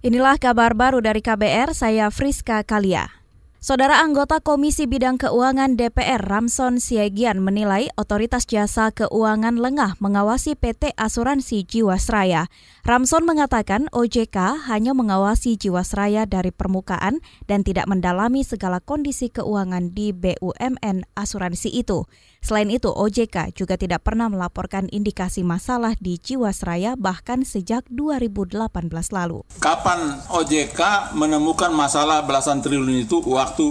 Inilah 0.00 0.40
kabar 0.40 0.72
baru 0.72 1.04
dari 1.04 1.20
KBR, 1.20 1.76
saya 1.76 2.08
Friska 2.08 2.64
Kalia. 2.64 3.19
Saudara 3.60 4.00
anggota 4.00 4.40
Komisi 4.40 4.88
Bidang 4.88 5.20
Keuangan 5.20 5.76
DPR 5.76 6.16
Ramson 6.16 6.80
Siagian 6.80 7.44
menilai 7.44 7.92
otoritas 7.92 8.48
jasa 8.48 8.88
keuangan 8.88 9.60
lengah 9.60 10.00
mengawasi 10.00 10.56
PT 10.56 10.96
Asuransi 10.96 11.68
Jiwasraya. 11.68 12.48
Ramson 12.88 13.28
mengatakan 13.28 13.92
OJK 13.92 14.64
hanya 14.64 14.96
mengawasi 14.96 15.60
Jiwasraya 15.60 16.24
dari 16.24 16.56
permukaan 16.56 17.20
dan 17.44 17.60
tidak 17.60 17.84
mendalami 17.84 18.48
segala 18.48 18.80
kondisi 18.80 19.28
keuangan 19.28 19.92
di 19.92 20.16
BUMN 20.16 21.04
asuransi 21.12 21.68
itu. 21.84 22.08
Selain 22.40 22.72
itu, 22.72 22.88
OJK 22.88 23.52
juga 23.52 23.76
tidak 23.76 24.08
pernah 24.08 24.32
melaporkan 24.32 24.88
indikasi 24.88 25.44
masalah 25.44 25.92
di 26.00 26.16
Jiwasraya 26.16 26.96
bahkan 26.96 27.44
sejak 27.44 27.84
2018 27.92 28.72
lalu. 29.12 29.44
Kapan 29.60 30.24
OJK 30.32 31.12
menemukan 31.12 31.68
masalah 31.68 32.24
belasan 32.24 32.64
triliun 32.64 33.04
itu 33.04 33.20
waktu 33.50 33.66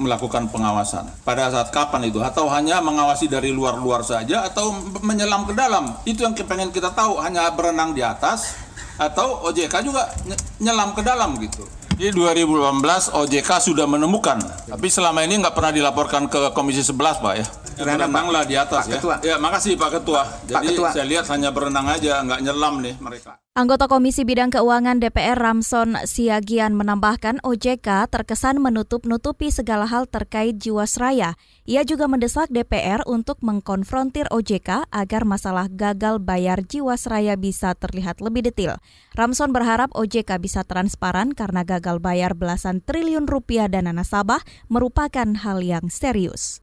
melakukan 0.00 0.48
pengawasan? 0.48 1.04
Pada 1.20 1.52
saat 1.52 1.68
kapan 1.68 2.08
itu? 2.08 2.24
Atau 2.24 2.48
hanya 2.48 2.80
mengawasi 2.80 3.28
dari 3.28 3.52
luar-luar 3.52 4.00
saja 4.00 4.48
atau 4.48 4.72
menyelam 5.04 5.44
ke 5.44 5.52
dalam? 5.52 5.92
Itu 6.08 6.24
yang 6.24 6.32
pengen 6.32 6.72
kita 6.72 6.96
tahu, 6.96 7.20
hanya 7.20 7.52
berenang 7.52 7.92
di 7.92 8.00
atas 8.00 8.56
atau 8.96 9.44
OJK 9.48 9.84
juga 9.84 10.08
nyelam 10.56 10.96
ke 10.96 11.04
dalam 11.04 11.36
gitu. 11.36 11.68
Jadi 12.00 12.16
2018 12.16 13.12
OJK 13.12 13.50
sudah 13.60 13.84
menemukan, 13.84 14.40
tapi 14.64 14.88
selama 14.88 15.20
ini 15.20 15.36
nggak 15.36 15.52
pernah 15.52 15.68
dilaporkan 15.68 16.32
ke 16.32 16.56
Komisi 16.56 16.80
11 16.80 17.20
Pak 17.20 17.34
ya. 17.36 17.44
Berenanglah 17.78 18.42
di 18.48 18.54
atas 18.58 18.86
Pak 18.86 18.90
ya. 18.90 18.98
Ketua. 18.98 19.14
Ya 19.22 19.36
makasih 19.38 19.78
Pak 19.78 19.90
Ketua. 20.00 20.22
Jadi 20.48 20.66
Ketua. 20.74 20.88
saya 20.90 21.06
lihat 21.06 21.26
hanya 21.30 21.50
berenang 21.54 21.86
aja, 21.86 22.24
nggak 22.24 22.40
nyelam 22.42 22.82
nih 22.82 22.94
mereka. 22.98 23.38
Anggota 23.50 23.90
Komisi 23.90 24.22
Bidang 24.22 24.54
Keuangan 24.54 25.02
DPR 25.02 25.34
Ramson 25.34 25.98
Siagian 26.06 26.70
menambahkan 26.78 27.42
OJK 27.42 28.06
terkesan 28.06 28.62
menutup-nutupi 28.62 29.50
segala 29.50 29.90
hal 29.90 30.06
terkait 30.06 30.54
Jiwasraya. 30.56 31.34
Ia 31.66 31.82
juga 31.82 32.06
mendesak 32.06 32.46
DPR 32.48 33.02
untuk 33.10 33.42
mengkonfrontir 33.42 34.30
OJK 34.30 34.86
agar 34.94 35.26
masalah 35.26 35.66
gagal 35.66 36.22
bayar 36.22 36.62
Jiwasraya 36.62 37.34
bisa 37.34 37.74
terlihat 37.74 38.22
lebih 38.22 38.46
detail. 38.46 38.78
Ramson 39.18 39.50
berharap 39.50 39.90
OJK 39.98 40.38
bisa 40.38 40.62
transparan 40.62 41.34
karena 41.34 41.66
gagal 41.66 41.98
bayar 41.98 42.38
belasan 42.38 42.78
triliun 42.80 43.26
rupiah 43.26 43.66
dana 43.66 43.90
nasabah 43.90 44.46
merupakan 44.70 45.26
hal 45.42 45.58
yang 45.58 45.90
serius. 45.90 46.62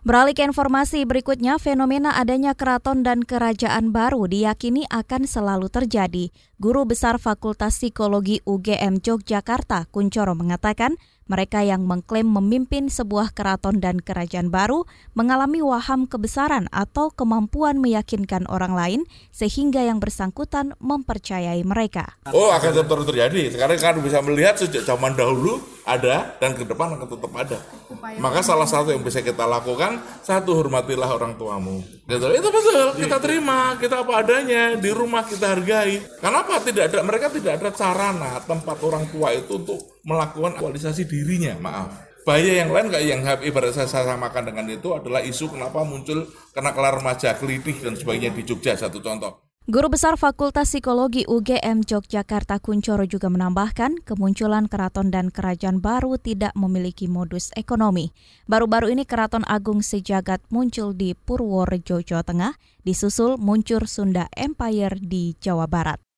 Beralih 0.00 0.32
ke 0.32 0.40
informasi 0.40 1.04
berikutnya, 1.04 1.60
fenomena 1.60 2.16
adanya 2.16 2.56
keraton 2.56 3.04
dan 3.04 3.20
kerajaan 3.20 3.92
baru 3.92 4.24
diyakini 4.24 4.88
akan 4.88 5.28
selalu 5.28 5.68
terjadi. 5.68 6.32
Guru 6.56 6.88
Besar 6.88 7.20
Fakultas 7.20 7.76
Psikologi 7.76 8.40
UGM 8.48 9.04
Yogyakarta, 9.04 9.84
Kuncoro 9.92 10.32
mengatakan, 10.32 10.96
mereka 11.28 11.60
yang 11.60 11.84
mengklaim 11.84 12.24
memimpin 12.24 12.88
sebuah 12.88 13.36
keraton 13.36 13.76
dan 13.76 14.00
kerajaan 14.00 14.48
baru 14.48 14.88
mengalami 15.12 15.60
waham 15.60 16.08
kebesaran 16.08 16.72
atau 16.72 17.12
kemampuan 17.12 17.76
meyakinkan 17.76 18.48
orang 18.48 18.72
lain 18.72 19.00
sehingga 19.30 19.84
yang 19.84 20.00
bersangkutan 20.00 20.72
mempercayai 20.80 21.60
mereka. 21.62 22.16
Oh 22.32 22.48
akan 22.50 22.72
tetap 22.72 23.04
terjadi. 23.04 23.52
Sekarang 23.52 23.76
kan 23.76 23.94
bisa 24.00 24.24
melihat 24.24 24.56
sejak 24.56 24.80
zaman 24.82 25.12
dahulu 25.12 25.60
ada 25.84 26.40
dan 26.40 26.56
ke 26.56 26.64
depan 26.64 26.96
akan 26.96 27.04
tetap 27.06 27.32
ada. 27.36 27.79
Maka 28.00 28.40
salah 28.40 28.64
satu 28.64 28.90
yang 28.90 29.04
bisa 29.04 29.20
kita 29.20 29.44
lakukan 29.44 30.00
satu 30.24 30.56
hormatilah 30.56 31.12
orang 31.12 31.36
tuamu. 31.36 31.84
Gitu. 32.08 32.26
Itu 32.32 32.48
betul. 32.48 32.86
Kita 32.96 33.16
terima, 33.20 33.76
kita 33.76 34.02
apa 34.02 34.12
adanya 34.24 34.74
di 34.76 34.90
rumah 34.90 35.24
kita 35.28 35.56
hargai. 35.56 36.00
Kenapa 36.18 36.58
tidak 36.64 36.90
ada 36.90 37.04
mereka 37.04 37.28
tidak 37.28 37.60
ada 37.60 37.70
sarana 37.76 38.40
tempat 38.44 38.76
orang 38.80 39.04
tua 39.12 39.36
itu 39.36 39.60
untuk 39.60 39.78
melakukan 40.02 40.56
aktualisasi 40.56 41.04
dirinya, 41.04 41.56
maaf. 41.60 42.10
Bahaya 42.20 42.62
yang 42.64 42.70
lain 42.70 42.92
kayak 42.92 43.06
yang 43.08 43.20
ibarat 43.24 43.72
saya 43.72 43.88
samakan 43.88 44.52
dengan 44.52 44.68
itu 44.68 44.92
adalah 44.92 45.24
isu 45.24 45.56
kenapa 45.56 45.80
muncul 45.82 46.28
kena 46.52 46.76
kelar 46.76 47.00
remaja, 47.00 47.32
kelitih 47.34 47.80
dan 47.80 47.96
sebagainya 47.96 48.36
di 48.36 48.44
Jogja, 48.44 48.76
satu 48.76 49.00
contoh. 49.00 49.49
Guru 49.70 49.86
Besar 49.86 50.18
Fakultas 50.18 50.74
Psikologi 50.74 51.22
UGM 51.30 51.86
Yogyakarta 51.86 52.58
Kuncoro 52.58 53.06
juga 53.06 53.30
menambahkan 53.30 54.02
kemunculan 54.02 54.66
keraton 54.66 55.14
dan 55.14 55.30
kerajaan 55.30 55.78
baru 55.78 56.18
tidak 56.18 56.50
memiliki 56.58 57.06
modus 57.06 57.54
ekonomi. 57.54 58.10
Baru-baru 58.50 58.90
ini 58.90 59.06
Keraton 59.06 59.46
Agung 59.46 59.86
Sejagat 59.86 60.42
muncul 60.50 60.90
di 60.90 61.14
Purworejo, 61.14 62.02
Jawa 62.02 62.26
Tengah, 62.26 62.58
disusul 62.82 63.38
muncul 63.38 63.86
Sunda 63.86 64.26
Empire 64.34 64.98
di 64.98 65.38
Jawa 65.38 65.70
Barat. 65.70 66.09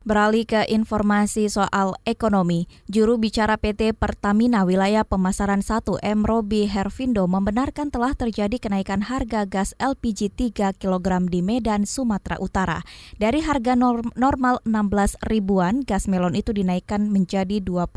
Beralih 0.00 0.48
ke 0.48 0.64
informasi 0.64 1.52
soal 1.52 1.92
ekonomi, 2.08 2.64
juru 2.88 3.20
bicara 3.20 3.60
PT 3.60 3.92
Pertamina 3.92 4.64
Wilayah 4.64 5.04
Pemasaran 5.04 5.60
1 5.60 6.00
M. 6.00 6.24
Robi 6.24 6.64
Hervindo 6.64 7.28
membenarkan 7.28 7.92
telah 7.92 8.16
terjadi 8.16 8.56
kenaikan 8.56 9.04
harga 9.04 9.44
gas 9.44 9.76
LPG 9.76 10.32
3 10.56 10.72
kg 10.80 11.28
di 11.28 11.44
Medan, 11.44 11.84
Sumatera 11.84 12.40
Utara. 12.40 12.80
Dari 13.20 13.44
harga 13.44 13.76
norm 13.76 14.08
normal 14.16 14.64
16 14.64 15.20
ribuan, 15.28 15.84
gas 15.84 16.08
melon 16.08 16.32
itu 16.32 16.56
dinaikkan 16.56 17.12
menjadi 17.12 17.60
25 17.60 17.92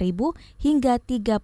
ribu 0.00 0.32
hingga 0.56 1.04
35 1.04 1.36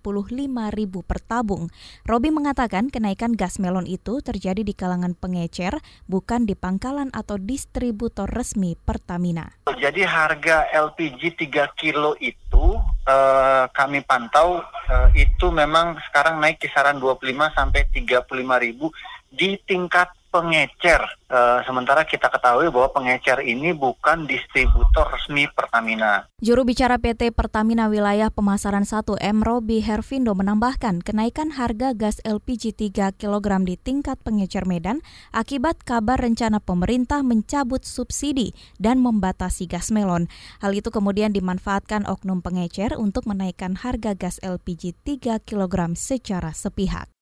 ribu 0.72 1.04
per 1.04 1.20
tabung. 1.20 1.68
Robi 2.08 2.32
mengatakan 2.32 2.88
kenaikan 2.88 3.36
gas 3.36 3.60
melon 3.60 3.84
itu 3.84 4.24
terjadi 4.24 4.64
di 4.64 4.72
kalangan 4.72 5.12
pengecer, 5.12 5.76
bukan 6.08 6.48
di 6.48 6.56
pangkalan 6.56 7.12
atau 7.12 7.36
distributor 7.36 8.24
resmi 8.24 8.72
Pertamina. 8.72 9.52
Jadi 9.68 9.97
jadi 9.98 10.14
harga 10.14 10.70
LPG 10.70 11.50
3 11.50 11.74
kilo 11.74 12.14
itu 12.22 12.78
uh, 13.02 13.66
kami 13.74 13.98
pantau 14.06 14.62
uh, 14.62 15.10
itu 15.10 15.50
memang 15.50 15.98
sekarang 16.06 16.38
naik 16.38 16.62
kisaran 16.62 17.02
25 17.02 17.26
sampai 17.50 17.82
35 17.90 18.30
ribu 18.62 18.94
di 19.26 19.58
tingkat 19.66 20.06
pengecer. 20.28 21.00
Uh, 21.28 21.60
sementara 21.68 22.08
kita 22.08 22.32
ketahui 22.32 22.72
bahwa 22.72 22.88
pengecer 22.88 23.44
ini 23.44 23.76
bukan 23.76 24.24
distributor 24.24 25.12
resmi 25.12 25.44
Pertamina. 25.52 26.24
Juru 26.40 26.64
bicara 26.64 26.96
PT 26.96 27.36
Pertamina 27.36 27.92
Wilayah 27.92 28.32
Pemasaran 28.32 28.88
1 28.88 29.04
M. 29.20 29.44
Robi 29.44 29.84
Hervindo 29.84 30.32
menambahkan 30.32 31.04
kenaikan 31.04 31.52
harga 31.52 31.92
gas 31.92 32.24
LPG 32.24 32.72
3 32.96 33.12
kg 33.20 33.46
di 33.68 33.76
tingkat 33.76 34.16
pengecer 34.24 34.64
Medan 34.64 35.04
akibat 35.36 35.84
kabar 35.84 36.16
rencana 36.16 36.64
pemerintah 36.64 37.20
mencabut 37.20 37.84
subsidi 37.84 38.56
dan 38.80 39.04
membatasi 39.04 39.68
gas 39.68 39.92
melon. 39.92 40.32
Hal 40.64 40.72
itu 40.72 40.88
kemudian 40.88 41.36
dimanfaatkan 41.36 42.08
oknum 42.08 42.40
pengecer 42.40 42.96
untuk 42.96 43.28
menaikkan 43.28 43.76
harga 43.76 44.16
gas 44.16 44.40
LPG 44.40 44.96
3 45.04 45.44
kg 45.44 45.92
secara 45.92 46.56
sepihak. 46.56 47.17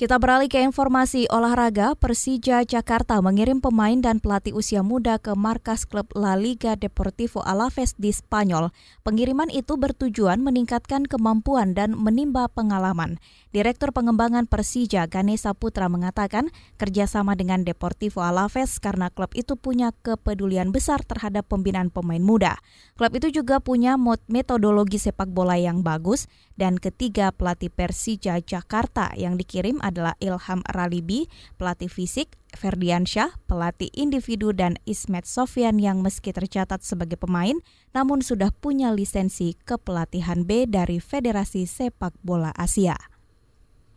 Kita 0.00 0.16
beralih 0.16 0.48
ke 0.48 0.56
informasi 0.64 1.28
olahraga. 1.28 1.92
Persija 1.92 2.64
Jakarta 2.64 3.20
mengirim 3.20 3.60
pemain 3.60 4.00
dan 4.00 4.16
pelatih 4.16 4.56
usia 4.56 4.80
muda 4.80 5.20
ke 5.20 5.36
markas 5.36 5.84
klub 5.84 6.08
La 6.16 6.40
Liga 6.40 6.72
Deportivo 6.72 7.44
Alaves 7.44 7.92
di 8.00 8.08
Spanyol. 8.08 8.72
Pengiriman 9.04 9.52
itu 9.52 9.76
bertujuan 9.76 10.40
meningkatkan 10.40 11.04
kemampuan 11.04 11.76
dan 11.76 11.92
menimba 11.92 12.48
pengalaman. 12.48 13.20
Direktur 13.52 13.92
Pengembangan 13.92 14.48
Persija 14.48 15.04
Ganesa 15.04 15.52
Putra 15.52 15.92
mengatakan 15.92 16.48
kerjasama 16.80 17.36
dengan 17.36 17.68
Deportivo 17.68 18.24
Alaves 18.24 18.80
karena 18.80 19.12
klub 19.12 19.36
itu 19.36 19.60
punya 19.60 19.92
kepedulian 20.00 20.72
besar 20.72 21.04
terhadap 21.04 21.44
pembinaan 21.52 21.92
pemain 21.92 22.24
muda. 22.24 22.56
Klub 22.96 23.12
itu 23.20 23.28
juga 23.44 23.60
punya 23.60 24.00
metodologi 24.32 24.96
sepak 24.96 25.28
bola 25.28 25.60
yang 25.60 25.84
bagus 25.84 26.24
dan 26.56 26.80
ketiga 26.80 27.36
pelatih 27.36 27.68
Persija 27.68 28.40
Jakarta 28.40 29.12
yang 29.12 29.36
dikirim 29.36 29.76
adalah 29.90 30.14
Ilham 30.22 30.62
Ralibi, 30.70 31.26
pelatih 31.58 31.90
fisik, 31.90 32.38
Ferdiansyah, 32.54 33.34
pelatih 33.50 33.90
individu 33.90 34.54
dan 34.54 34.78
Ismet 34.86 35.26
Sofian 35.26 35.82
yang 35.82 36.00
meski 36.00 36.30
tercatat 36.30 36.86
sebagai 36.86 37.18
pemain, 37.18 37.58
namun 37.90 38.22
sudah 38.22 38.54
punya 38.54 38.94
lisensi 38.94 39.58
kepelatihan 39.66 40.46
B 40.46 40.70
dari 40.70 41.02
Federasi 41.02 41.66
Sepak 41.66 42.14
Bola 42.22 42.54
Asia. 42.54 42.94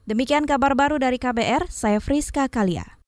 Demikian 0.03 0.43
kabar 0.43 0.75
baru 0.75 0.99
dari 0.99 1.15
KBR, 1.15 1.71
saya 1.71 2.03
Friska 2.03 2.51
Kalia. 2.51 3.02